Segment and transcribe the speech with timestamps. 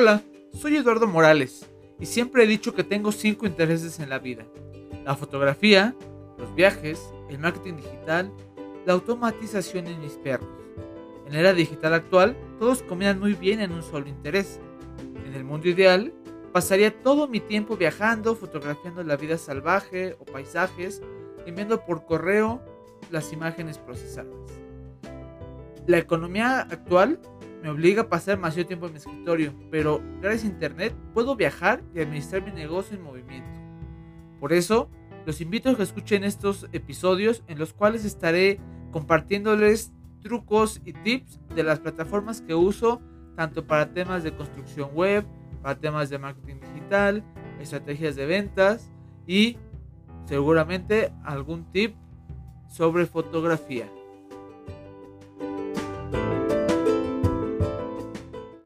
[0.00, 4.46] Hola, soy Eduardo Morales y siempre he dicho que tengo cinco intereses en la vida.
[5.04, 5.92] La fotografía,
[6.38, 8.32] los viajes, el marketing digital,
[8.86, 10.48] la automatización y mis perros.
[11.26, 14.60] En la era digital actual, todos combinan muy bien en un solo interés.
[15.26, 16.14] En el mundo ideal,
[16.52, 21.02] pasaría todo mi tiempo viajando, fotografiando la vida salvaje o paisajes,
[21.44, 22.62] enviando por correo
[23.10, 24.32] las imágenes procesadas.
[25.88, 27.18] La economía actual
[27.62, 31.82] me obliga a pasar demasiado tiempo en mi escritorio, pero gracias a internet puedo viajar
[31.94, 33.50] y administrar mi negocio en movimiento.
[34.40, 34.88] Por eso,
[35.26, 38.60] los invito a que escuchen estos episodios en los cuales estaré
[38.92, 43.00] compartiéndoles trucos y tips de las plataformas que uso
[43.36, 45.24] tanto para temas de construcción web,
[45.62, 47.22] para temas de marketing digital,
[47.60, 48.90] estrategias de ventas
[49.26, 49.58] y
[50.24, 51.94] seguramente algún tip
[52.68, 53.88] sobre fotografía.